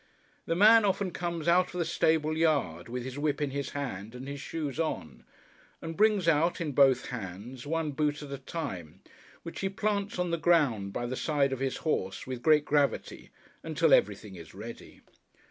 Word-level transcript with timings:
The 0.47 0.55
man 0.55 0.83
often 0.83 1.11
comes 1.11 1.47
out 1.47 1.67
of 1.67 1.77
the 1.77 1.85
stable 1.85 2.35
yard, 2.35 2.89
with 2.89 3.03
his 3.03 3.19
whip 3.19 3.39
in 3.39 3.51
his 3.51 3.69
hand 3.77 4.15
and 4.15 4.27
his 4.27 4.41
shoes 4.41 4.79
on, 4.79 5.23
and 5.79 5.95
brings 5.95 6.27
out, 6.27 6.59
in 6.59 6.71
both 6.71 7.09
hands, 7.09 7.67
one 7.67 7.91
boot 7.91 8.23
at 8.23 8.31
a 8.31 8.39
time, 8.39 9.01
which 9.43 9.59
he 9.59 9.69
plants 9.69 10.17
on 10.17 10.31
the 10.31 10.37
ground 10.39 10.91
by 10.91 11.05
the 11.05 11.15
side 11.15 11.53
of 11.53 11.59
his 11.59 11.77
horse, 11.85 12.25
with 12.25 12.41
great 12.41 12.65
gravity, 12.65 13.29
until 13.61 13.93
everything 13.93 14.33
is 14.33 14.55
ready. 14.55 15.01